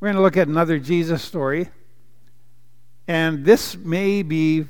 [0.00, 1.68] We're going to look at another Jesus story.
[3.06, 4.64] And this may be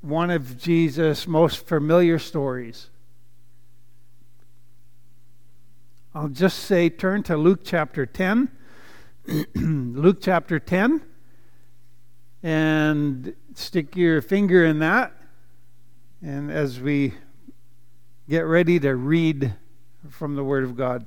[0.00, 2.90] one of Jesus' most familiar stories.
[6.12, 8.50] I'll just say turn to Luke chapter 10.
[9.54, 11.02] Luke chapter 10.
[12.42, 15.12] And stick your finger in that.
[16.20, 17.14] And as we
[18.28, 19.54] get ready to read
[20.10, 21.06] from the Word of God.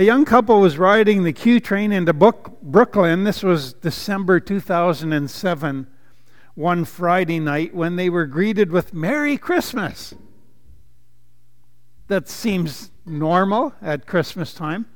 [0.00, 3.24] A young couple was riding the Q train into Brooklyn.
[3.24, 5.86] This was December 2007,
[6.54, 10.14] one Friday night, when they were greeted with Merry Christmas.
[12.08, 14.86] That seems normal at Christmas time.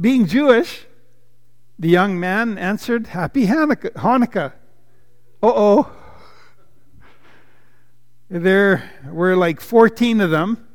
[0.00, 0.86] Being Jewish,
[1.76, 4.52] the young man answered, Happy Hanukkah.
[5.42, 5.92] Uh oh.
[8.28, 10.68] There were like 14 of them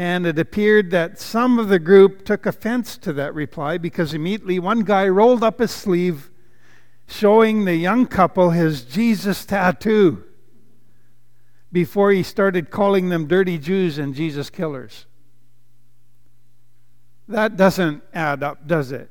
[0.00, 4.58] and it appeared that some of the group took offense to that reply because immediately
[4.58, 6.30] one guy rolled up his sleeve,
[7.06, 10.24] showing the young couple his Jesus tattoo
[11.70, 15.04] before he started calling them dirty Jews and Jesus killers.
[17.28, 19.10] That doesn't add up, does it?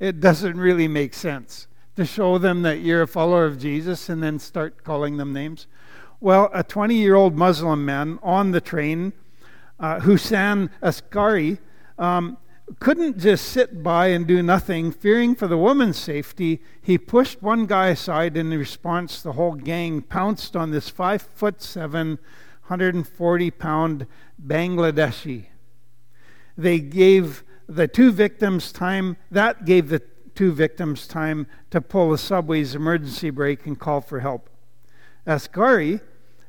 [0.00, 4.20] It doesn't really make sense to show them that you're a follower of Jesus and
[4.20, 5.68] then start calling them names.
[6.18, 9.12] Well, a 20 year old Muslim man on the train
[9.78, 11.58] uh, Hussein Askari,
[11.98, 12.38] um,
[12.80, 14.90] couldn't just sit by and do nothing.
[14.90, 18.36] Fearing for the woman's safety, he pushed one guy aside.
[18.36, 22.18] In response, the whole gang pounced on this five foot seven,
[22.66, 24.06] 140 pound
[24.44, 25.46] Bangladeshi.
[26.56, 30.02] They gave the two victims time, that gave the
[30.34, 34.50] two victims time to pull the subway's emergency brake and call for help.
[35.26, 36.00] Askari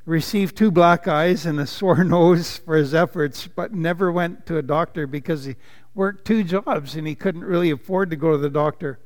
[0.06, 4.58] received two black eyes and a sore nose for his efforts, but never went to
[4.58, 5.56] a doctor because he
[5.94, 9.00] worked two jobs and he couldn't really afford to go to the doctor.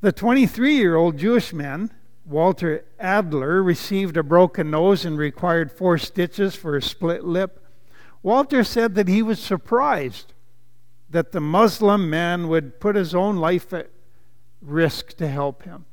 [0.00, 1.90] The 23 year old Jewish man,
[2.24, 7.64] Walter Adler, received a broken nose and required four stitches for a split lip.
[8.22, 10.34] Walter said that he was surprised
[11.10, 13.90] that the Muslim man would put his own life at
[14.60, 15.86] risk to help him.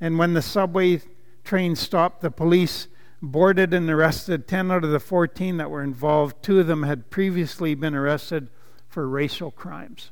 [0.00, 1.00] And when the subway
[1.44, 2.88] train stopped, the police
[3.20, 6.42] boarded and arrested 10 out of the 14 that were involved.
[6.42, 8.48] Two of them had previously been arrested
[8.88, 10.10] for racial crimes.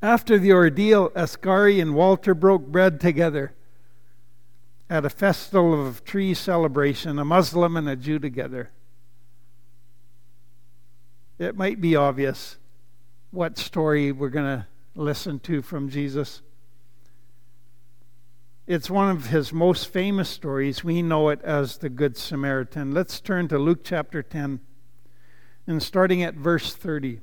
[0.00, 3.54] After the ordeal, Askari and Walter broke bread together
[4.90, 8.70] at a festival of tree celebration, a Muslim and a Jew together.
[11.38, 12.56] It might be obvious
[13.30, 16.42] what story we're going to listen to from Jesus.
[18.64, 20.84] It's one of his most famous stories.
[20.84, 22.94] We know it as the Good Samaritan.
[22.94, 24.60] Let's turn to Luke chapter 10
[25.66, 27.20] and starting at verse 30.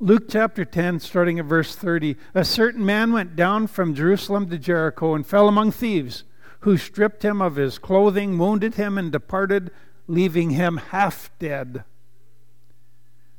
[0.00, 2.16] Luke chapter 10, starting at verse 30.
[2.34, 6.24] A certain man went down from Jerusalem to Jericho and fell among thieves,
[6.60, 9.70] who stripped him of his clothing, wounded him, and departed,
[10.06, 11.84] leaving him half dead.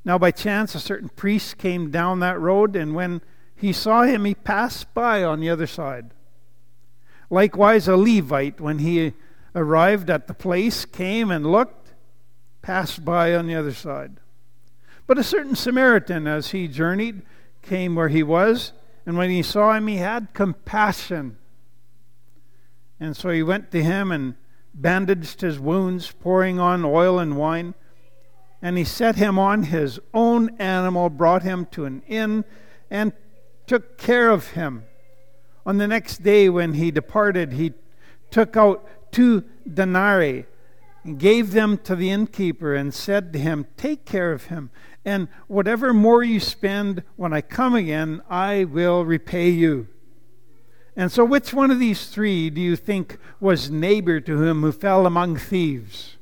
[0.06, 3.22] Now, by chance, a certain priest came down that road, and when
[3.57, 6.12] he saw him, he passed by on the other side.
[7.29, 9.13] Likewise, a Levite, when he
[9.56, 11.94] arrived at the place, came and looked,
[12.62, 14.19] passed by on the other side.
[15.07, 17.23] But a certain Samaritan, as he journeyed,
[17.62, 18.73] came where he was,
[19.06, 21.38] and when he saw him, he had compassion.
[23.00, 24.35] And so he went to him and
[24.74, 27.74] bandaged his wounds, pouring on oil and wine.
[28.62, 32.44] And he set him on his own animal, brought him to an inn,
[32.89, 33.13] and
[33.68, 34.86] took care of him.
[35.66, 37.74] On the next day, when he departed, he
[38.32, 40.46] took out two denarii
[41.04, 44.72] and gave them to the innkeeper and said to him, Take care of him,
[45.06, 49.88] and whatever more you spend when I come again, I will repay you.
[50.96, 54.72] And so, which one of these three do you think was neighbor to him who
[54.72, 56.18] fell among thieves?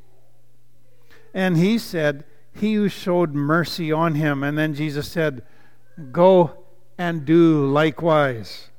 [1.34, 4.44] And he said, He who showed mercy on him.
[4.44, 5.44] And then Jesus said,
[6.12, 6.65] Go
[6.98, 8.70] and do likewise.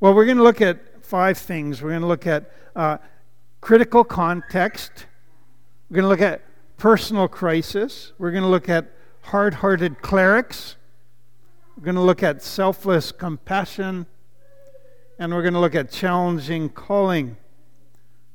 [0.00, 1.82] Well, we're going to look at five things.
[1.82, 2.98] We're going to look at uh,
[3.66, 5.06] critical context,
[5.90, 6.42] we're going to look at
[6.76, 8.92] personal crisis, we're going to look at
[9.22, 10.76] hard hearted clerics,
[11.76, 14.06] we're going to look at selfless compassion,
[15.18, 17.36] and we're going to look at challenging calling.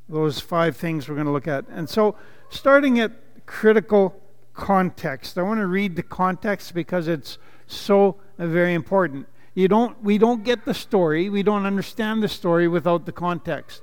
[0.09, 1.65] Those five things we're going to look at.
[1.69, 2.17] And so,
[2.49, 3.13] starting at
[3.45, 4.21] critical
[4.53, 7.37] context, I want to read the context because it's
[7.67, 8.17] so
[8.47, 9.27] very important.
[9.53, 13.81] You don't, we don't get the story, we don't understand the story without the context.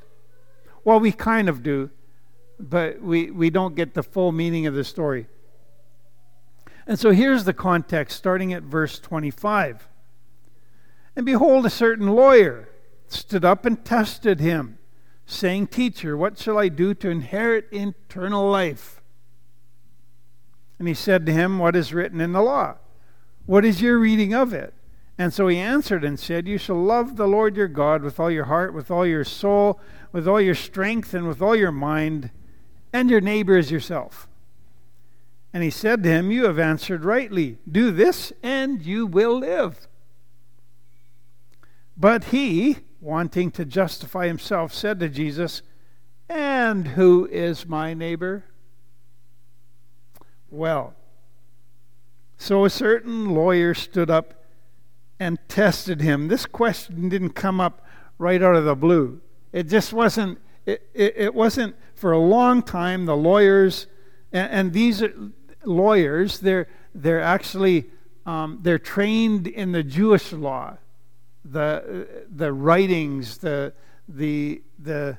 [0.84, 1.90] Well, we kind of do,
[2.58, 5.26] but we, we don't get the full meaning of the story.
[6.86, 9.88] And so here's the context, starting at verse 25.
[11.14, 12.68] And behold, a certain lawyer
[13.06, 14.78] stood up and tested him,
[15.26, 19.02] saying, Teacher, what shall I do to inherit eternal life?
[20.78, 22.76] And he said to him, What is written in the law?
[23.48, 24.74] What is your reading of it?
[25.16, 28.30] And so he answered and said, You shall love the Lord your God with all
[28.30, 29.80] your heart, with all your soul,
[30.12, 32.30] with all your strength, and with all your mind,
[32.92, 34.28] and your neighbor as yourself.
[35.54, 37.56] And he said to him, You have answered rightly.
[37.66, 39.88] Do this, and you will live.
[41.96, 45.62] But he, wanting to justify himself, said to Jesus,
[46.28, 48.44] And who is my neighbor?
[50.50, 50.94] Well,
[52.38, 54.44] so a certain lawyer stood up
[55.20, 56.28] and tested him.
[56.28, 57.84] This question didn't come up
[58.16, 59.20] right out of the blue.
[59.52, 63.88] It just wasn't, it, it, it wasn't for a long time the lawyers,
[64.32, 65.02] and, and these
[65.64, 67.86] lawyers, they're, they're actually,
[68.24, 70.76] um, they're trained in the Jewish law,
[71.44, 73.72] the, the writings, the,
[74.08, 75.18] the, the,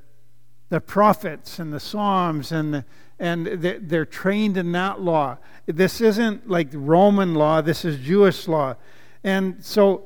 [0.70, 2.86] the prophets and the Psalms and the,
[3.20, 5.38] and they're trained in that law.
[5.66, 8.76] This isn't like Roman law, this is Jewish law.
[9.24, 10.04] And so,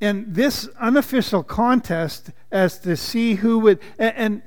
[0.00, 4.42] in this unofficial contest as to see who would, and,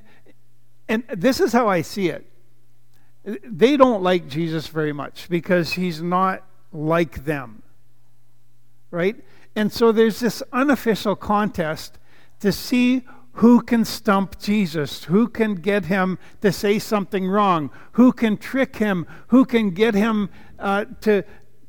[0.87, 2.25] and, and this is how I see it.
[3.23, 7.63] They don't like Jesus very much because he's not like them.
[8.91, 9.15] Right?
[9.55, 11.97] And so there's this unofficial contest
[12.41, 13.03] to see
[13.35, 15.05] who can stump Jesus?
[15.05, 17.69] Who can get him to say something wrong?
[17.93, 19.05] Who can trick him?
[19.27, 21.23] Who can get him uh, to,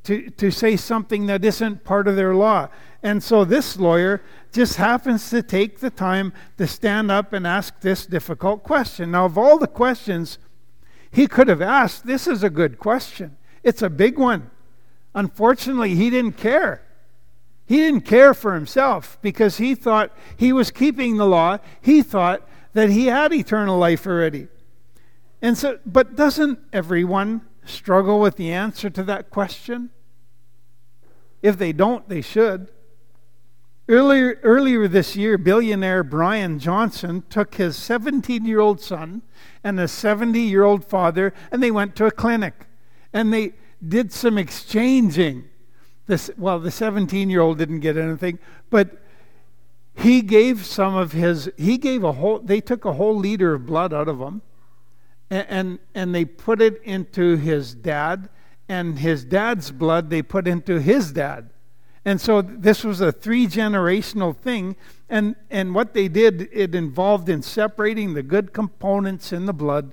[0.05, 2.69] to, to say something that isn't part of their law.
[3.03, 4.23] And so this lawyer
[4.53, 9.11] just happens to take the time to stand up and ask this difficult question.
[9.11, 10.39] Now, of all the questions
[11.11, 13.37] he could have asked, this is a good question.
[13.65, 14.51] It's a big one.
[15.17, 16.86] Unfortunately, he didn't care.
[17.67, 21.59] He didn't care for himself because he thought he was keeping the law.
[21.81, 24.49] He thought that he had eternal life already.
[25.43, 29.91] And so, but doesn't everyone struggle with the answer to that question?
[31.43, 32.71] If they don't, they should.
[33.89, 39.23] Earlier, earlier this year, billionaire Bryan Johnson took his 17 year old son
[39.63, 42.67] and a 70 year old father, and they went to a clinic.
[43.13, 43.55] And they
[43.87, 45.45] did some exchanging.
[46.07, 48.39] This, well, the 17 year old didn't get anything,
[48.71, 49.03] but
[49.95, 53.67] he gave some of his, he gave a whole, they took a whole liter of
[53.67, 54.43] blood out of him,
[55.31, 58.29] and, and, and they put it into his dad
[58.69, 61.51] and his dad's blood they put into his dad.
[62.05, 64.77] And so this was a three generational thing.
[65.09, 69.93] And, and what they did, it involved in separating the good components in the blood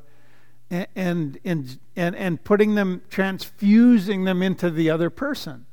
[0.69, 5.65] and, and, and, and putting them, transfusing them into the other person,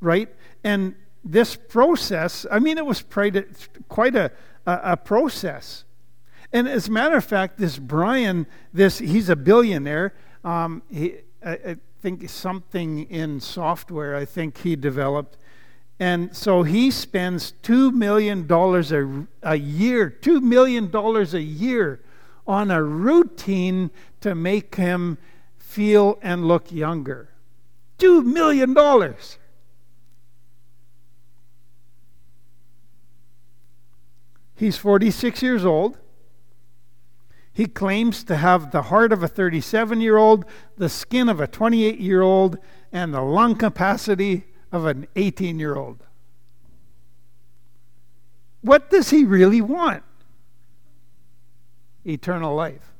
[0.00, 0.28] right?
[0.64, 3.36] And this process, I mean, it was quite
[4.16, 4.30] a,
[4.66, 5.84] a, a process.
[6.52, 10.14] And as a matter of fact, this Bryan, this he's a billionaire.
[10.44, 15.36] Um, he, I, think something in software, I think he developed.
[15.98, 22.00] And so he spends $2 million a, a year, $2 million a year
[22.46, 23.90] on a routine
[24.20, 25.18] to make him
[25.56, 27.30] feel and look younger.
[27.98, 28.76] $2 million.
[34.58, 35.98] He's 46 years old.
[37.52, 40.44] He claims to have the heart of a 37 year old,
[40.76, 42.58] the skin of a 28 year old,
[42.92, 46.02] and the lung capacity of an 18 year old.
[48.60, 50.02] What does he really want?
[52.04, 52.92] Eternal life.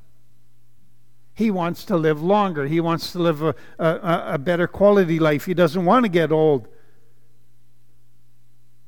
[1.34, 2.66] He wants to live longer.
[2.66, 5.46] He wants to live a, a, a better quality life.
[5.46, 6.68] He doesn't want to get old.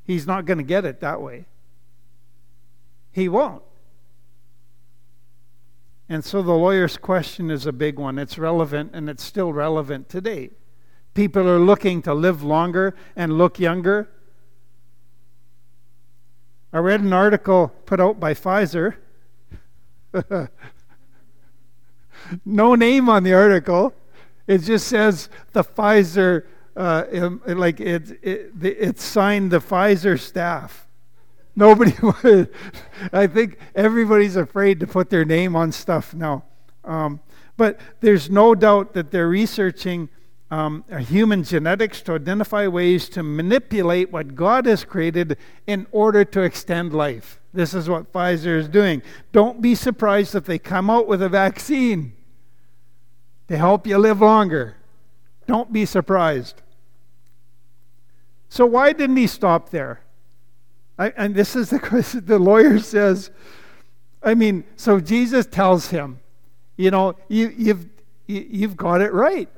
[0.05, 1.47] He's not going to get it that way.
[3.13, 3.63] He won't.
[6.09, 8.19] And so the lawyer's question is a big one.
[8.19, 10.51] It's relevant and it's still relevant today.
[11.15, 14.09] People are looking to live longer and look younger.
[16.73, 18.97] I read an article put out by Pfizer.
[22.45, 23.95] no name on the article.
[24.49, 27.05] It just says the Pfizer, uh,
[27.47, 30.89] like it, it, it's signed the Pfizer staff.
[31.61, 31.93] Nobody.
[33.13, 36.43] I think everybody's afraid to put their name on stuff now.
[36.87, 37.21] Um,
[37.59, 40.09] but there's no doubt that they're researching
[40.51, 45.37] um, human genetics to identify ways to manipulate what God has created
[45.67, 47.43] in order to extend life.
[47.53, 49.03] This is what Pfizer is doing.
[49.31, 52.15] Don't be surprised if they come out with a vaccine
[53.49, 54.77] to help you live longer.
[55.47, 56.63] Don't be surprised.
[58.49, 60.01] So, why didn't he stop there?
[61.01, 63.31] I, and this is the question the lawyer says.
[64.23, 66.21] I mean, so Jesus tells him,
[66.77, 67.89] you know, you, you've,
[68.27, 69.49] you, you've got it right.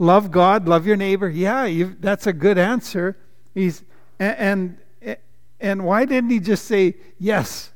[0.00, 1.28] Love God, love your neighbor.
[1.28, 3.16] Yeah, that's a good answer.
[3.54, 3.84] He's,
[4.18, 5.16] and, and,
[5.60, 7.70] and why didn't he just say, yes,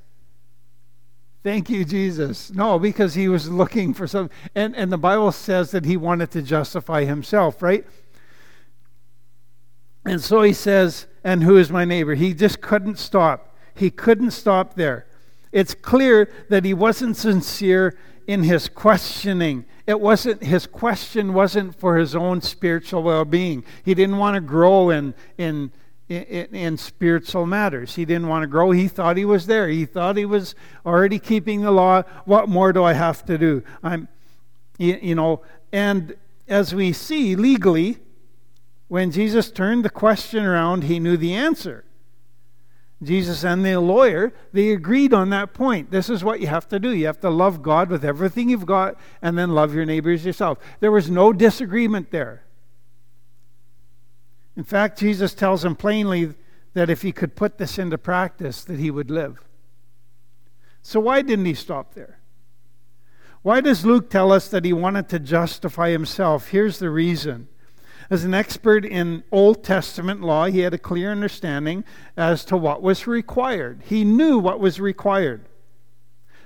[1.45, 2.51] Thank you, Jesus.
[2.51, 4.29] No, because he was looking for some.
[4.57, 7.87] And, and the Bible says that he wanted to justify himself, right?
[10.05, 12.15] And so he says, And who is my neighbor?
[12.15, 13.55] He just couldn't stop.
[13.75, 15.05] He couldn't stop there.
[15.53, 19.67] It's clear that he wasn't sincere in his questioning.
[19.87, 23.63] It wasn't his question wasn't for his own spiritual well-being.
[23.85, 25.71] He didn't want to grow in in
[26.09, 27.95] in, in, spiritual matters.
[27.95, 28.71] He didn't want to grow.
[28.71, 29.69] He thought he was there.
[29.69, 30.55] He thought he was
[30.87, 32.05] already keeping the law.
[32.25, 33.63] What more do I have to do?
[33.83, 34.09] I'm,
[34.79, 35.43] you, you know,
[35.73, 36.15] and
[36.49, 37.99] as we see legally,
[38.89, 41.85] when Jesus turned the question around, he knew the answer.
[43.03, 45.91] Jesus and the lawyer, they agreed on that point.
[45.91, 46.91] This is what you have to do.
[46.91, 50.59] You have to love God with everything you've got and then love your neighbors yourself.
[50.81, 52.43] There was no disagreement there.
[54.57, 56.35] In fact, Jesus tells him plainly
[56.75, 59.45] that if he could put this into practice, that he would live.
[60.83, 62.19] So why didn't he stop there?
[63.43, 66.49] Why does Luke tell us that he wanted to justify himself?
[66.49, 67.47] Here's the reason.
[68.11, 71.85] As an expert in Old Testament law, he had a clear understanding
[72.17, 73.83] as to what was required.
[73.85, 75.47] He knew what was required.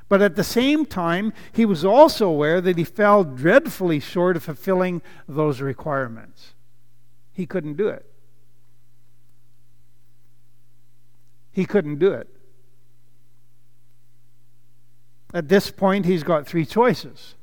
[0.09, 4.43] But at the same time, he was also aware that he fell dreadfully short of
[4.43, 6.55] fulfilling those requirements.
[7.33, 8.05] He couldn't do it.
[11.53, 12.29] He couldn't do it.
[15.33, 17.37] At this point, he's got three choices.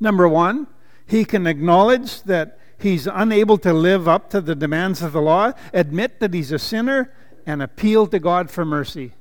[0.00, 0.66] Number one,
[1.06, 5.52] he can acknowledge that he's unable to live up to the demands of the law,
[5.72, 7.12] admit that he's a sinner,
[7.46, 9.12] and appeal to God for mercy.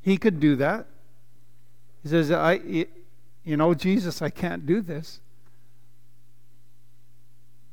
[0.00, 0.86] He could do that.
[2.02, 2.54] He says, I,
[3.44, 5.20] you know, Jesus, I can't do this.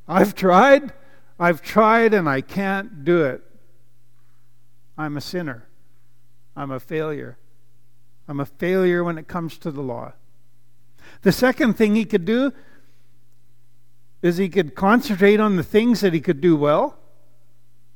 [0.08, 0.94] I've tried,
[1.40, 3.42] I've tried, and I can't do it.
[4.98, 5.68] I'm a sinner.
[6.56, 7.38] I'm a failure.
[8.28, 10.14] I'm a failure when it comes to the law.
[11.22, 12.52] The second thing he could do
[14.26, 16.98] is he could concentrate on the things that he could do well.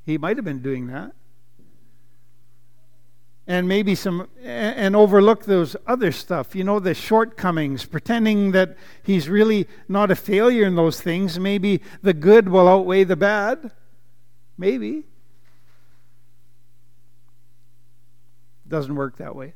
[0.06, 1.14] He might have been doing that.
[3.48, 9.28] And maybe some and overlook those other stuff you know the shortcomings pretending that he's
[9.28, 11.40] really not a failure in those things.
[11.40, 13.72] Maybe the good will outweigh the bad.
[14.56, 15.06] Maybe.
[18.68, 19.56] Doesn't work that way.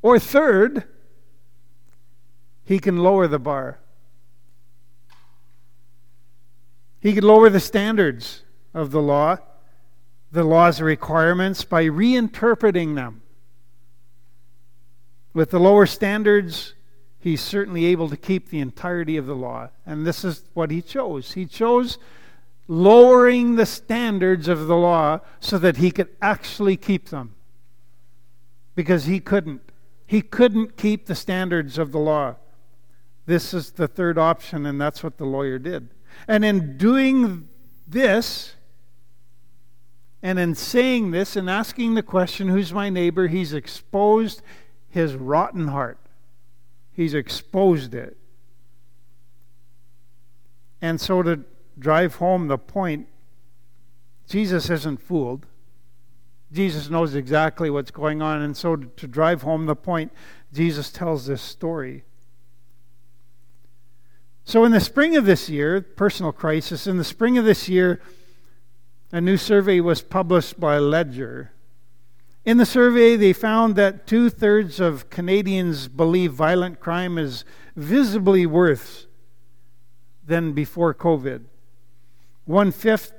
[0.00, 0.84] Or third
[2.64, 3.80] he can lower the bar
[7.04, 8.42] he could lower the standards
[8.74, 9.38] of the law
[10.34, 13.22] the law's requirements by reinterpreting them.
[15.32, 16.74] With the lower standards,
[17.20, 19.70] he's certainly able to keep the entirety of the law.
[19.86, 21.32] And this is what he chose.
[21.32, 21.98] He chose
[22.66, 27.36] lowering the standards of the law so that he could actually keep them.
[28.74, 29.62] Because he couldn't.
[30.04, 32.36] He couldn't keep the standards of the law.
[33.26, 35.93] This is the third option, and that's what the lawyer did.
[36.26, 37.48] And in doing
[37.86, 38.54] this,
[40.22, 43.28] and in saying this and asking the question, Who's my neighbor?
[43.28, 44.40] he's exposed
[44.88, 45.98] his rotten heart.
[46.92, 48.16] He's exposed it.
[50.80, 51.40] And so, to
[51.78, 53.08] drive home the point,
[54.28, 55.46] Jesus isn't fooled.
[56.52, 58.40] Jesus knows exactly what's going on.
[58.40, 60.12] And so, to, drive home the point,
[60.52, 62.04] Jesus tells this story.
[64.46, 68.00] So, in the spring of this year, personal crisis, in the spring of this year,
[69.10, 71.52] a new survey was published by Ledger.
[72.44, 78.44] In the survey, they found that two thirds of Canadians believe violent crime is visibly
[78.44, 79.06] worse
[80.26, 81.44] than before COVID.
[82.44, 83.14] One fifth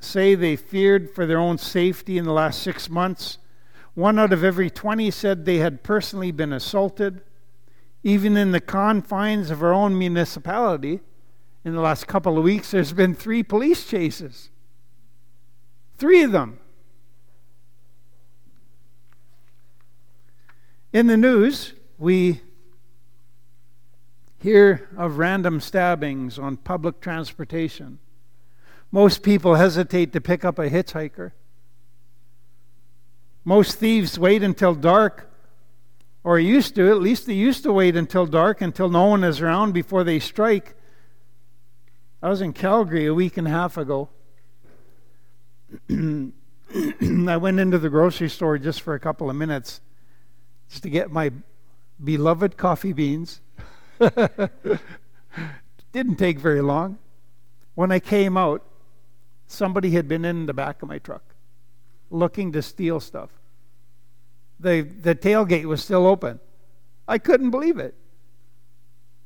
[0.00, 3.36] say they feared for their own safety in the last six months.
[3.92, 7.20] One out of every 20 said they had personally been assaulted.
[8.04, 11.00] Even in the confines of our own municipality,
[11.64, 14.50] in the last couple of weeks, there's been three police chases.
[15.96, 16.58] Three of them.
[20.92, 22.42] In the news, we
[24.38, 27.98] hear of random stabbings on public transportation.
[28.92, 31.32] Most people hesitate to pick up a hitchhiker.
[33.44, 35.33] Most thieves wait until dark,
[36.24, 39.40] or used to, at least they used to wait until dark, until no one is
[39.42, 40.74] around before they strike.
[42.22, 44.08] I was in Calgary a week and a half ago.
[45.90, 46.32] I
[47.36, 49.82] went into the grocery store just for a couple of minutes
[50.70, 51.30] just to get my
[52.02, 53.42] beloved coffee beans.
[55.92, 56.98] Didn't take very long.
[57.74, 58.64] When I came out,
[59.46, 61.34] somebody had been in the back of my truck
[62.10, 63.30] looking to steal stuff.
[64.64, 66.40] The, the tailgate was still open.
[67.06, 67.94] I couldn't believe it.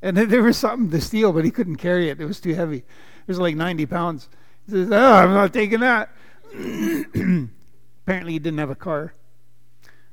[0.03, 2.21] And there was something to steal, but he couldn't carry it.
[2.21, 2.79] It was too heavy.
[2.79, 4.29] It was like 90 pounds.
[4.67, 6.11] He says, Oh, I'm not taking that.
[6.53, 9.15] Apparently, he didn't have a car.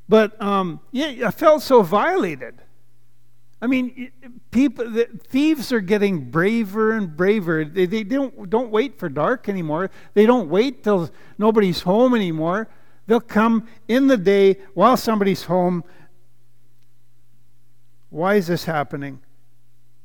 [0.08, 2.62] But um, yeah, I felt so violated.
[3.62, 4.12] I mean,
[4.51, 7.65] people, the thieves are getting braver and braver.
[7.65, 9.89] They, they don't, don't wait for dark anymore.
[10.13, 12.67] They don't wait till nobody's home anymore.
[13.08, 15.84] They'll come in the day while somebody's home.
[18.10, 19.20] Why is this happening?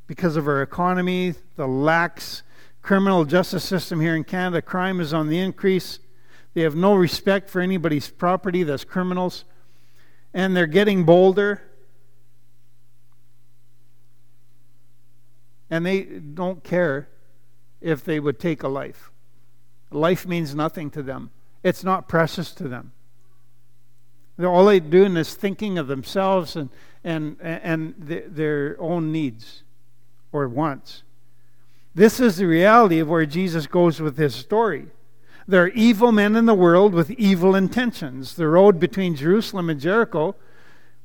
[0.07, 2.43] Because of our economy, the lax
[2.83, 4.61] criminal justice system here in Canada.
[4.61, 6.01] Crime is on the increase.
[6.55, 9.45] They have no respect for anybody's property that's criminals.
[10.35, 11.63] And they're getting bolder.
[15.71, 17.09] and they don't care
[17.81, 19.11] if they would take a life.
[19.91, 21.31] Life means nothing to them,
[21.63, 22.93] it's not precious to them.
[24.37, 26.71] They're all they're doing is thinking of themselves and,
[27.05, 29.65] and, and their own needs
[30.33, 31.03] or wants.
[31.95, 34.87] This is the reality of where Jesus goes with his story.
[35.47, 38.37] There are evil men in the world with evil intentions.
[38.37, 40.37] The road between Jerusalem and Jericho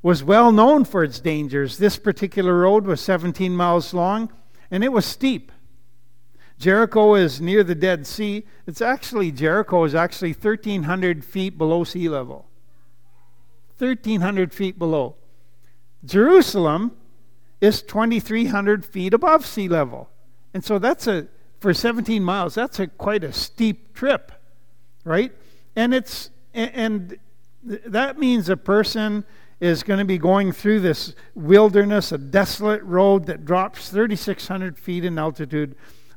[0.02, 1.78] was well known for its dangers.
[1.78, 4.32] This particular road was 17 miles long
[4.70, 5.50] and it was steep.
[6.58, 8.44] Jericho is near the Dead Sea.
[8.66, 12.46] It's actually, Jericho is actually 1,300 feet below sea level.
[13.78, 15.16] 1,300 feet below.
[16.04, 16.96] Jerusalem
[17.60, 20.08] is 2,300 feet above sea level.
[20.54, 21.26] And so that's a,
[21.60, 24.32] for 17 miles, that's a quite a steep trip,
[25.04, 25.32] right?
[25.74, 27.18] And it's, and
[27.62, 29.24] that means a person
[29.60, 35.04] is going to be going through this wilderness, a desolate road that drops 3,600 feet
[35.04, 35.74] in altitude.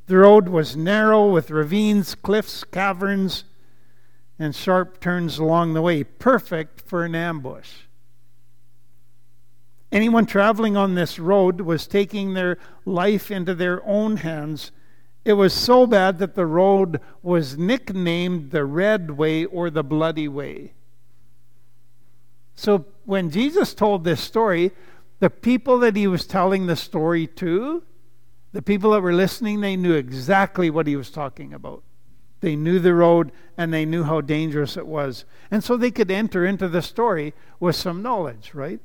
[0.09, 3.43] The road was narrow with ravines, cliffs, caverns,
[4.39, 7.69] and sharp turns along the way, perfect for an ambush.
[9.91, 14.71] Anyone traveling on this road was taking their life into their own hands.
[15.25, 20.27] It was so bad that the road was nicknamed the Red Way or the Bloody
[20.27, 20.73] Way.
[22.55, 24.71] So when Jesus told this story,
[25.19, 27.83] the people that he was telling the story to,
[28.51, 31.83] the people that were listening, they knew exactly what he was talking about.
[32.41, 35.25] They knew the road and they knew how dangerous it was.
[35.51, 38.79] And so they could enter into the story with some knowledge, right?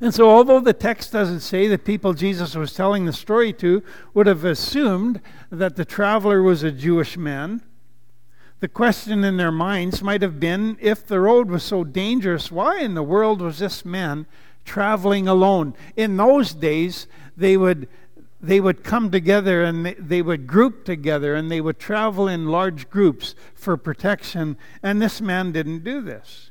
[0.00, 3.82] And so, although the text doesn't say the people Jesus was telling the story to
[4.14, 5.20] would have assumed
[5.50, 7.62] that the traveler was a Jewish man,
[8.60, 12.78] the question in their minds might have been if the road was so dangerous, why
[12.78, 14.26] in the world was this man
[14.64, 15.74] traveling alone?
[15.96, 17.88] In those days, they would
[18.42, 22.90] they would come together and they would group together and they would travel in large
[22.90, 26.50] groups for protection, and this man didn't do this.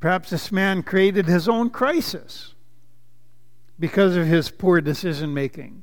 [0.00, 2.54] Perhaps this man created his own crisis
[3.78, 5.82] because of his poor decision making.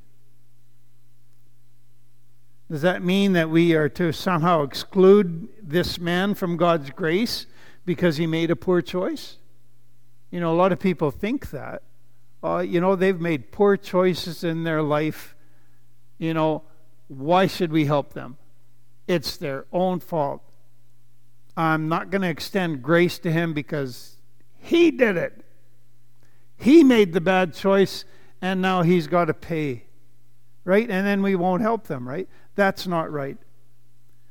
[2.69, 7.47] Does that mean that we are to somehow exclude this man from God's grace
[7.83, 9.37] because he made a poor choice?
[10.31, 11.83] You know, a lot of people think that.
[12.43, 15.35] Uh, you know, they've made poor choices in their life.
[16.17, 16.63] You know,
[17.07, 18.37] why should we help them?
[19.07, 20.41] It's their own fault.
[21.57, 24.17] I'm not going to extend grace to him because
[24.57, 25.43] he did it.
[26.55, 28.05] He made the bad choice,
[28.41, 29.85] and now he's got to pay.
[30.63, 30.89] Right?
[30.89, 32.29] And then we won't help them, right?
[32.55, 33.37] That's not right.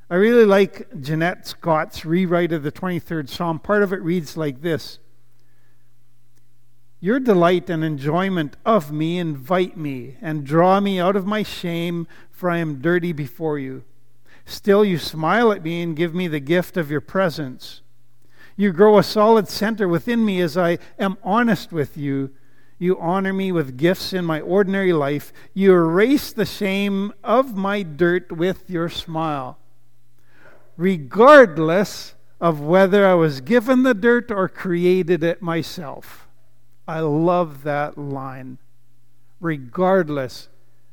[0.09, 3.59] I really like Jeanette Scott's rewrite of the 23rd Psalm.
[3.59, 4.99] Part of it reads like this
[6.99, 12.07] Your delight and enjoyment of me invite me and draw me out of my shame,
[12.31, 13.83] for I am dirty before you.
[14.45, 17.81] Still, you smile at me and give me the gift of your presence.
[18.57, 22.31] You grow a solid center within me as I am honest with you
[22.81, 25.33] you honor me with gifts in my ordinary life.
[25.53, 29.59] You erase the shame of my dirt with your smile.
[30.77, 36.28] Regardless of whether I was given the dirt or created it myself.
[36.89, 38.57] I love that line.
[39.39, 40.49] Regardless.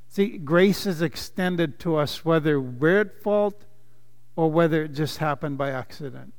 [0.09, 3.65] See, grace is extended to us whether we're at fault
[4.37, 6.35] or whether it just happened by accident.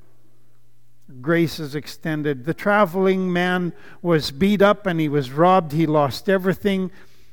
[1.21, 2.45] Grace is extended.
[2.45, 5.71] The traveling man was beat up and he was robbed.
[5.71, 6.91] He lost everything,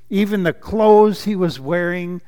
[0.08, 2.22] even the clothes he was wearing,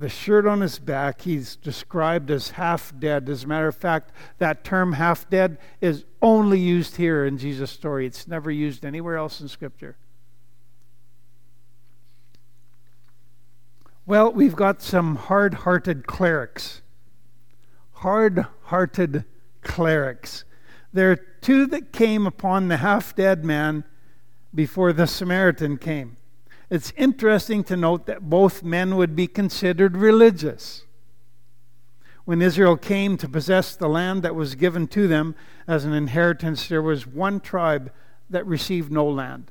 [0.00, 1.20] the shirt on his back.
[1.20, 3.28] He's described as half dead.
[3.28, 7.70] As a matter of fact, that term half dead is only used here in Jesus'
[7.70, 9.96] story, it's never used anywhere else in Scripture.
[14.06, 16.80] Well, we've got some hard hearted clerics.
[17.92, 19.24] Hard hearted
[19.60, 20.44] clerics.
[20.94, 23.84] There are two that came upon the half dead man
[24.54, 26.16] before the Samaritan came.
[26.70, 30.84] It's interesting to note that both men would be considered religious.
[32.24, 35.34] When Israel came to possess the land that was given to them
[35.66, 37.92] as an inheritance, there was one tribe
[38.30, 39.50] that received no land.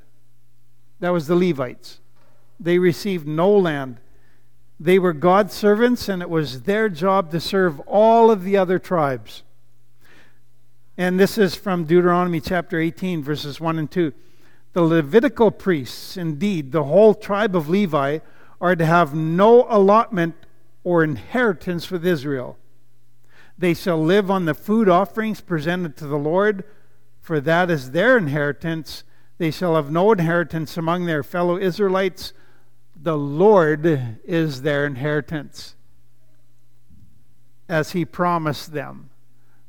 [1.01, 1.99] That was the Levites.
[2.57, 3.99] They received no land.
[4.79, 8.79] They were God's servants, and it was their job to serve all of the other
[8.79, 9.43] tribes.
[10.97, 14.13] And this is from Deuteronomy chapter 18, verses 1 and 2.
[14.73, 18.19] The Levitical priests, indeed, the whole tribe of Levi,
[18.61, 20.35] are to have no allotment
[20.83, 22.57] or inheritance with Israel.
[23.57, 26.63] They shall live on the food offerings presented to the Lord,
[27.21, 29.03] for that is their inheritance.
[29.37, 32.33] They shall have no inheritance among their fellow Israelites
[33.01, 33.85] the Lord
[34.25, 35.75] is their inheritance,
[37.69, 39.09] as He promised them.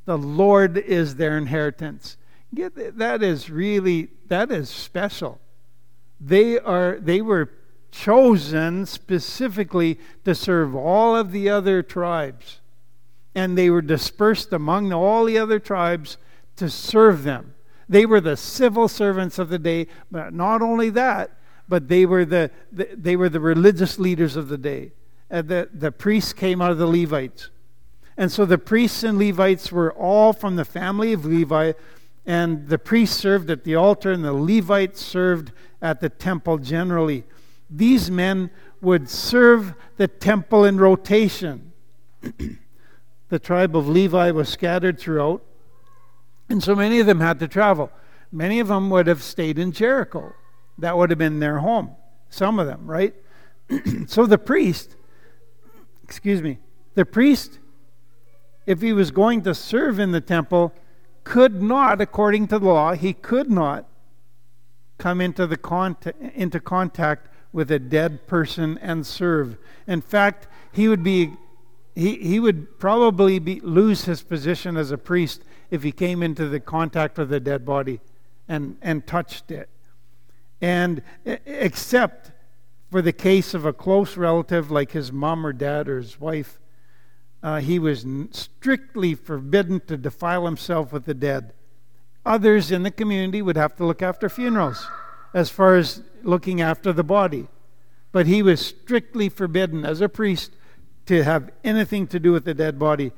[0.04, 2.16] The Lord is their inheritance.
[2.54, 5.40] Get that is really that is special.
[6.20, 7.50] They are they were
[7.92, 12.60] chosen specifically to serve all of the other tribes,
[13.34, 16.16] and they were dispersed among all the other tribes
[16.56, 17.54] to serve them.
[17.88, 21.30] They were the civil servants of the day, but not only that,
[21.68, 24.92] but they were the, the they were the religious leaders of the day.
[25.30, 27.50] And the, the priests came out of the Levites.
[28.16, 31.72] And so the priests and Levites were all from the family of Levi,
[32.30, 35.50] and the priests served at the altar, and the Levites served
[35.82, 37.24] at the temple generally.
[37.68, 41.72] These men would serve the temple in rotation.
[43.30, 45.42] the tribe of Levi was scattered throughout,
[46.48, 47.90] and so many of them had to travel.
[48.30, 50.32] Many of them would have stayed in Jericho
[50.78, 51.96] that would have been their home.
[52.28, 53.12] Some of them, right?
[54.06, 54.94] so the priest,
[56.04, 56.58] excuse me,
[56.94, 57.58] the priest,
[58.66, 60.72] if he was going to serve in the temple,
[61.24, 63.86] could not, according to the law, he could not
[64.98, 69.56] come into, the contact, into contact with a dead person and serve.
[69.86, 71.32] In fact, he would be
[71.94, 76.48] he, he would probably be, lose his position as a priest if he came into
[76.48, 78.00] the contact with a dead body
[78.48, 79.68] and, and touched it.
[80.60, 82.32] And except
[82.90, 86.58] for the case of a close relative like his mom or dad or his wife,
[87.42, 91.52] uh, he was strictly forbidden to defile himself with the dead.
[92.26, 94.86] Others in the community would have to look after funerals
[95.32, 97.48] as far as looking after the body.
[98.12, 100.52] But he was strictly forbidden as a priest
[101.06, 103.12] to have anything to do with the dead body,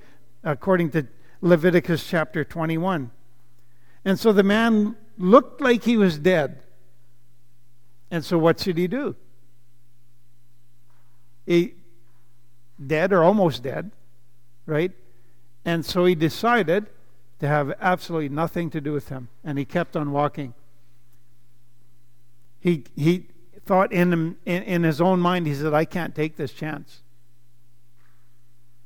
[0.44, 1.08] according to
[1.40, 3.10] Leviticus chapter 21.
[4.04, 6.62] And so the man looked like he was dead.
[8.10, 9.16] And so, what should he do?
[11.46, 11.74] He
[12.84, 13.90] dead or almost dead,
[14.66, 14.92] right?
[15.64, 16.86] And so he decided
[17.38, 20.54] to have absolutely nothing to do with him, and he kept on walking.
[22.60, 23.26] He he
[23.64, 25.46] thought in him in, in his own mind.
[25.46, 27.02] He said, "I can't take this chance."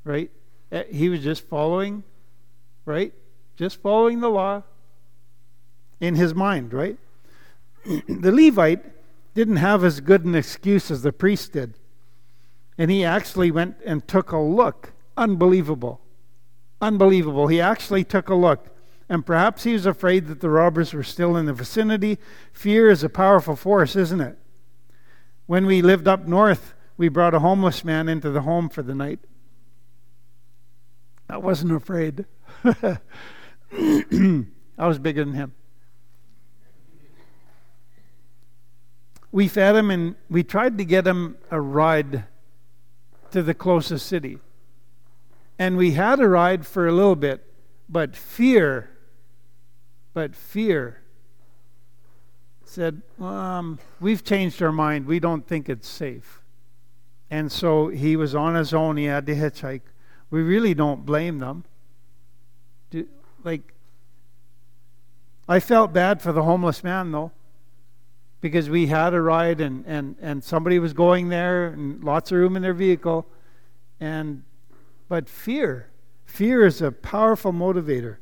[0.05, 0.31] Right?
[0.73, 2.03] Eh, he was just following,
[2.85, 3.13] right?
[3.57, 4.63] Just following the law
[6.01, 6.99] in his mind, right?
[7.85, 8.85] the Levite
[9.35, 11.75] didn't have as good an excuse as the priest did.
[12.79, 14.93] And he actually went and took a look.
[15.17, 16.01] Unbelievable.
[16.81, 17.47] Unbelievable.
[17.47, 18.69] He actually took a look.
[19.09, 22.19] And perhaps he was afraid that the robbers were still in the vicinity.
[22.53, 24.37] Fear is a powerful force, isn't it?
[25.47, 28.95] When we lived up north, we brought a homeless man into the home for the
[28.95, 29.21] night.
[31.31, 32.25] I wasn't afraid.
[32.65, 32.99] I
[34.79, 35.53] was bigger than him.
[39.37, 42.25] we fed him and we tried to get him a ride
[43.31, 44.39] to the closest city.
[45.59, 47.45] And we had a ride for a little bit,
[47.89, 48.91] but fear,
[50.13, 51.03] but fear
[52.65, 55.07] said, um, We've changed our mind.
[55.07, 56.43] We don't think it's safe.
[57.31, 58.97] And so he was on his own.
[58.97, 59.83] He had to hitchhike.
[60.31, 61.65] We really don't blame them.
[62.91, 63.07] Do,
[63.43, 63.75] like,
[65.49, 67.33] I felt bad for the homeless man, though
[68.41, 72.39] because we had a ride and, and, and somebody was going there and lots of
[72.39, 73.27] room in their vehicle.
[73.99, 74.43] And
[75.09, 75.91] but fear.
[76.25, 78.17] Fear is a powerful motivator.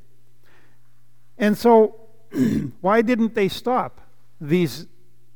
[1.39, 2.01] And so,
[2.81, 4.01] why didn't they stop?
[4.41, 4.87] These,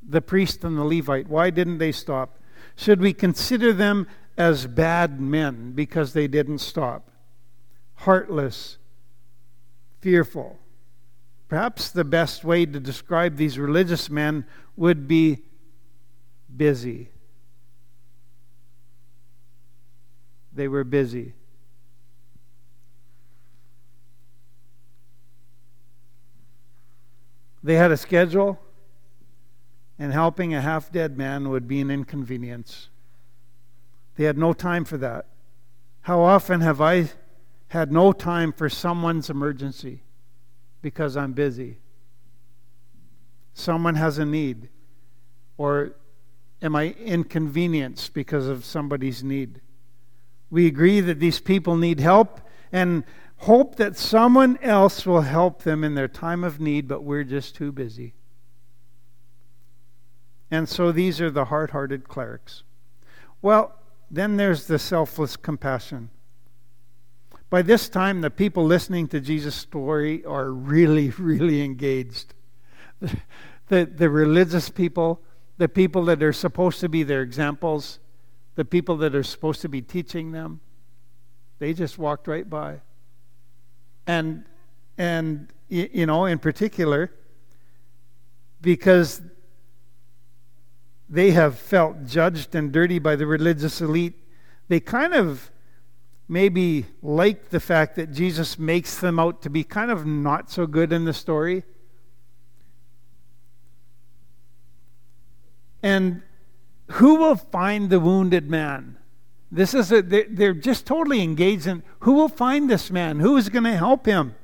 [0.06, 2.38] the priest and the Levite, why didn't they stop?
[2.76, 4.06] Should we consider them
[4.36, 7.10] as bad men because they didn't stop?
[7.96, 8.78] Heartless,
[10.00, 10.58] fearful.
[11.48, 14.44] Perhaps the best way to describe these religious men
[14.76, 15.44] would be
[16.54, 17.10] busy.
[20.52, 21.34] They were busy.
[27.62, 28.60] They had a schedule,
[29.98, 32.88] and helping a half dead man would be an inconvenience.
[34.16, 35.26] They had no time for that.
[36.02, 37.10] How often have I
[37.68, 40.02] had no time for someone's emergency
[40.82, 41.78] because I'm busy?
[43.54, 44.68] Someone has a need,
[45.56, 45.92] or
[46.62, 49.60] am I inconvenienced because of somebody's need?
[50.50, 52.40] We agree that these people need help,
[52.72, 53.04] and
[53.38, 57.54] hope that someone else will help them in their time of need, but we're just
[57.54, 58.14] too busy.
[60.50, 62.62] And so these are the hard hearted clerics.
[63.42, 63.74] Well,
[64.10, 66.10] then there's the selfless compassion.
[67.50, 72.34] By this time, the people listening to Jesus' story are really, really engaged.
[73.00, 73.16] The,
[73.68, 75.22] the, the religious people,
[75.58, 78.00] the people that are supposed to be their examples,
[78.56, 80.60] the people that are supposed to be teaching them,
[81.58, 82.80] they just walked right by
[84.08, 84.44] and
[84.96, 87.12] and you know in particular
[88.60, 89.22] because
[91.08, 94.14] they have felt judged and dirty by the religious elite
[94.66, 95.52] they kind of
[96.28, 100.66] maybe like the fact that Jesus makes them out to be kind of not so
[100.66, 101.64] good in the story.
[105.82, 106.22] And
[106.92, 108.98] who will find the wounded man
[109.50, 113.20] this is a, they're just totally engaged in who will find this man?
[113.20, 114.34] Who is going to help him?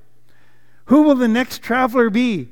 [0.87, 2.49] Who will the next traveler be?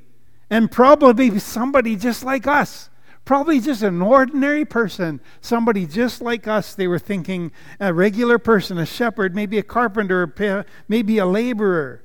[0.51, 2.91] And probably somebody just like us.
[3.25, 6.75] Probably just an ordinary person, somebody just like us.
[6.75, 12.03] They were thinking a regular person, a shepherd, maybe a carpenter, maybe a laborer.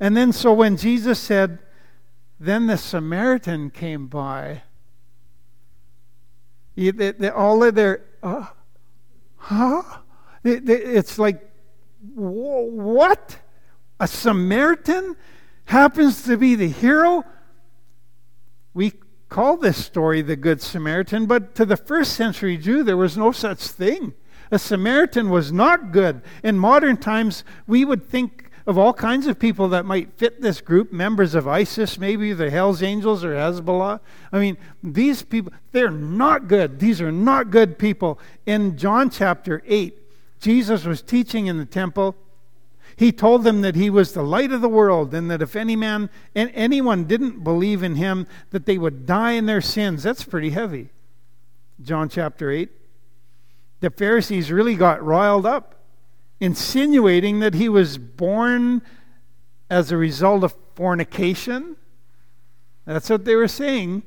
[0.00, 1.60] And then, so when Jesus said,
[2.40, 4.62] then the Samaritan came by,
[6.76, 8.46] all of their, uh,
[9.42, 9.82] Huh?
[10.44, 11.42] It's like,
[12.14, 13.38] what?
[13.98, 15.16] A Samaritan
[15.64, 17.24] happens to be the hero?
[18.72, 18.92] We
[19.28, 23.32] call this story the Good Samaritan, but to the first century Jew, there was no
[23.32, 24.14] such thing.
[24.52, 26.22] A Samaritan was not good.
[26.44, 30.60] In modern times, we would think of all kinds of people that might fit this
[30.60, 34.00] group members of ISIS, maybe the Hells Angels or Hezbollah.
[34.30, 36.78] I mean, these people, they're not good.
[36.78, 38.18] These are not good people.
[38.46, 39.98] In John chapter 8,
[40.40, 42.16] Jesus was teaching in the temple.
[42.96, 45.76] He told them that he was the light of the world and that if any
[45.76, 50.02] man and anyone didn't believe in him, that they would die in their sins.
[50.02, 50.90] That's pretty heavy.
[51.80, 52.68] John chapter 8.
[53.80, 55.81] The Pharisees really got riled up
[56.42, 58.82] insinuating that he was born
[59.70, 61.76] as a result of fornication.
[62.84, 64.02] That's what they were saying.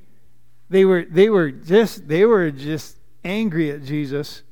[0.69, 4.43] They were, they were just they were just angry at Jesus.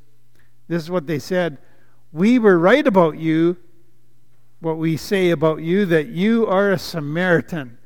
[0.70, 1.58] This is what they said.
[2.14, 3.58] We were right about you,
[4.62, 7.78] what we say about you, that you are a Samaritan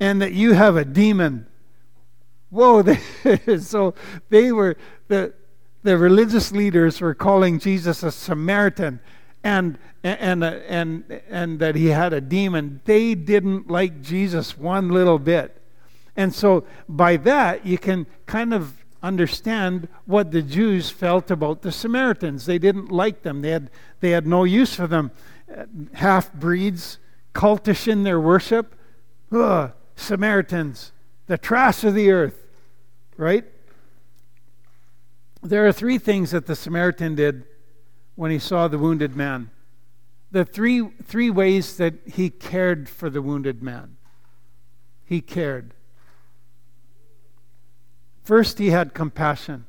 [0.00, 1.46] and that you have a demon.
[2.48, 3.94] Whoa, they, so
[4.30, 5.34] they were the
[5.82, 9.00] the religious leaders were calling Jesus a Samaritan
[9.42, 12.80] and, and, and, and that he had a demon.
[12.84, 15.56] They didn't like Jesus one little bit.
[16.16, 21.72] And so, by that, you can kind of understand what the Jews felt about the
[21.72, 22.44] Samaritans.
[22.44, 25.10] They didn't like them, they had, they had no use for them.
[25.94, 26.98] Half breeds,
[27.34, 28.74] cultish in their worship.
[29.32, 30.92] Ugh, Samaritans,
[31.26, 32.46] the trash of the earth,
[33.16, 33.44] right?
[35.42, 37.44] There are three things that the Samaritan did
[38.14, 39.50] when he saw the wounded man.
[40.30, 43.96] The three, three ways that he cared for the wounded man.
[45.04, 45.74] He cared.
[48.22, 49.66] First, he had compassion.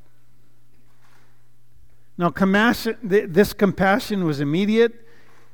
[2.18, 5.06] Now, compassion, this compassion was immediate.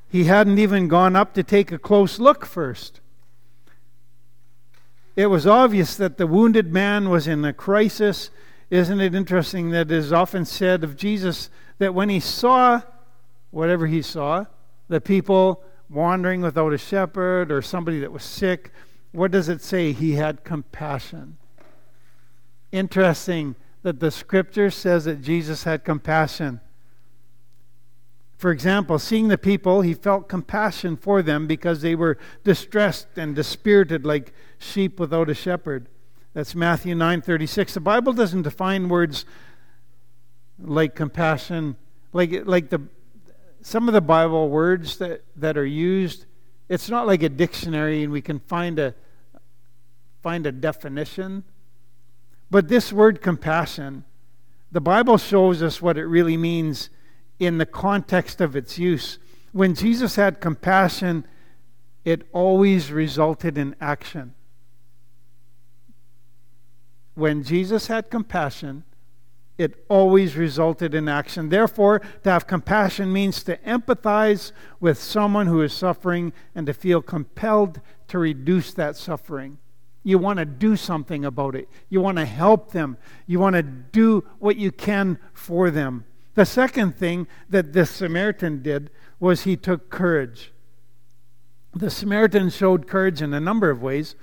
[0.09, 3.01] He hadn't even gone up to take a close look first.
[5.17, 8.31] It was obvious that the wounded man was in a crisis
[8.71, 12.83] isn't it interesting that it is often said of Jesus that when he saw
[13.51, 14.45] whatever he saw,
[14.89, 18.73] the people wandering without a shepherd or somebody that was sick,
[19.13, 19.93] what does it say?
[19.93, 21.39] He had compassion.
[22.73, 26.61] Interesting that the scripture says that Jesus had compassion.
[28.37, 33.35] For example, seeing the people, he felt compassion for them because they were distressed and
[33.35, 35.89] dispirited like sheep without a shepherd.
[36.39, 37.73] That's Matthew 9:36.
[37.73, 39.25] The Bible doesn't define words
[40.57, 41.75] like compassion,
[42.13, 42.83] like like the
[43.61, 46.27] some of the Bible words that, that are used,
[46.69, 48.95] it's not like a dictionary and we can find a
[50.23, 51.43] find a definition.
[52.53, 54.05] But this word compassion,
[54.71, 56.89] the Bible shows us what it really means
[57.41, 59.19] in the context of its use.
[59.51, 61.27] When Jesus had compassion,
[62.05, 64.35] it always resulted in action
[67.19, 68.85] when Jesus had compassion,
[69.59, 71.49] it always resulted in action.
[71.49, 77.03] Therefore, to have compassion means to empathize with someone who is suffering and to feel
[77.03, 79.59] compelled to reduce that suffering.
[80.05, 81.69] You want to do something about it.
[81.89, 82.97] You want to help them.
[83.27, 86.05] You want to do what you can for them.
[86.35, 90.53] The second thing that this Samaritan did was he took courage.
[91.75, 94.15] The Samaritan showed courage in a number of ways.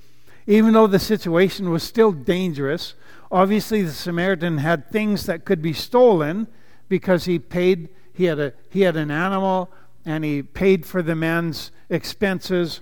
[0.47, 2.93] Even though the situation was still dangerous,
[3.31, 6.47] obviously the Samaritan had things that could be stolen
[6.87, 9.71] because he paid, he had, a, he had an animal
[10.05, 12.81] and he paid for the man's expenses.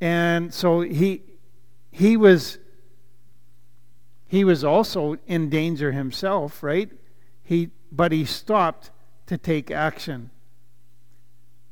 [0.00, 1.22] And so he,
[1.90, 2.58] he was
[4.28, 6.90] he was also in danger himself, right?
[7.42, 8.90] He, but he stopped
[9.26, 10.30] to take action.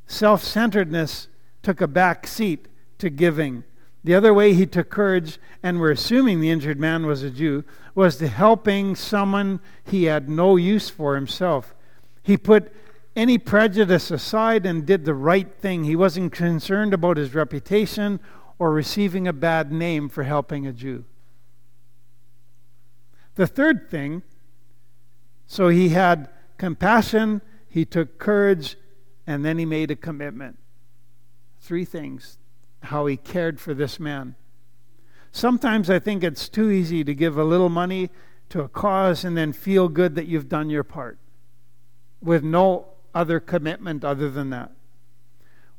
[0.06, 1.28] Self centeredness
[1.62, 3.64] took a back seat to giving.
[4.04, 7.64] The other way he took courage, and we're assuming the injured man was a Jew,
[7.94, 11.74] was to helping someone he had no use for himself.
[12.22, 12.70] He put
[13.16, 15.84] any prejudice aside and did the right thing.
[15.84, 18.20] He wasn't concerned about his reputation
[18.58, 21.06] or receiving a bad name for helping a Jew.
[23.36, 24.22] The third thing,
[25.46, 28.76] so he had compassion, he took courage,
[29.26, 30.58] and then he made a commitment.
[31.58, 32.36] Three things
[32.86, 34.34] how he cared for this man.
[35.32, 38.10] Sometimes I think it's too easy to give a little money
[38.50, 41.18] to a cause and then feel good that you've done your part
[42.22, 44.70] with no other commitment other than that.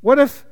[0.01, 0.45] What if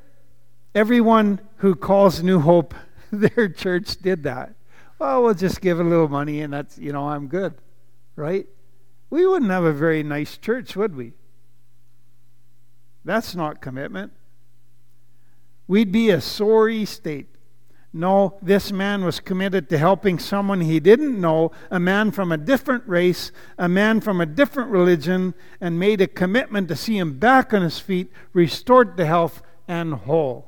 [0.73, 2.73] everyone who calls New Hope
[3.11, 4.55] their church did that?
[4.99, 7.55] Well, we'll just give a little money and that's, you know, I'm good,
[8.15, 8.47] right?
[9.09, 11.13] We wouldn't have a very nice church, would we?
[13.03, 14.13] That's not commitment
[15.73, 17.25] we'd be a sorry state.
[17.91, 22.38] No, this man was committed to helping someone he didn't know, a man from a
[22.38, 27.17] different race, a man from a different religion, and made a commitment to see him
[27.17, 30.47] back on his feet, restored to health and whole.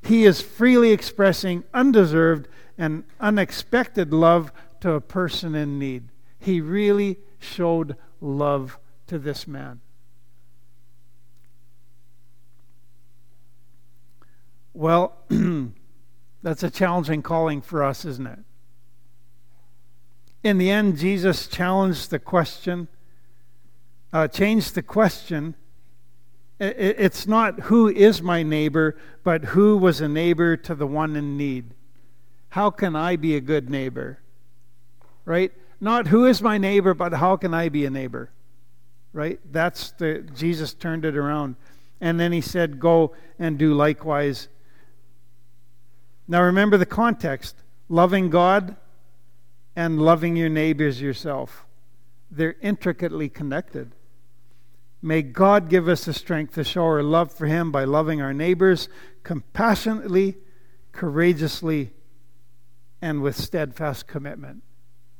[0.00, 6.08] He is freely expressing undeserved and unexpected love to a person in need.
[6.38, 9.82] He really showed love to this man.
[14.72, 15.16] Well,
[16.42, 18.38] that's a challenging calling for us, isn't it?
[20.42, 22.88] In the end, Jesus challenged the question,
[24.12, 25.54] uh, changed the question.
[26.58, 31.36] It's not who is my neighbor, but who was a neighbor to the one in
[31.36, 31.74] need.
[32.50, 34.18] How can I be a good neighbor?
[35.24, 35.52] Right?
[35.80, 38.30] Not who is my neighbor, but how can I be a neighbor?
[39.12, 39.40] Right?
[39.50, 41.56] That's the Jesus turned it around.
[42.00, 44.48] And then he said, Go and do likewise
[46.30, 47.56] now remember the context
[47.88, 48.76] loving God
[49.74, 51.66] and loving your neighbors yourself.
[52.30, 53.96] They're intricately connected.
[55.02, 58.32] May God give us the strength to show our love for Him by loving our
[58.32, 58.88] neighbors
[59.24, 60.36] compassionately,
[60.92, 61.90] courageously,
[63.02, 64.62] and with steadfast commitment.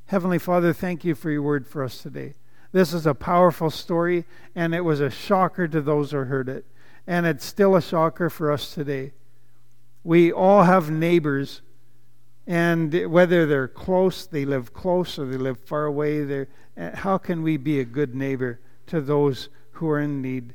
[0.07, 2.35] Heavenly Father, thank you for your word for us today.
[2.70, 6.66] This is a powerful story, and it was a shocker to those who heard it.
[7.05, 9.12] And it's still a shocker for us today.
[10.03, 11.63] We all have neighbors,
[12.47, 17.43] and whether they're close, they live close, or they live far away, eh, how can
[17.43, 20.55] we be a good neighbor to those who are in need?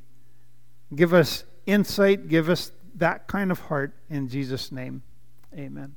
[0.94, 5.04] Give us insight, give us that kind of heart in Jesus' name.
[5.54, 5.96] Amen.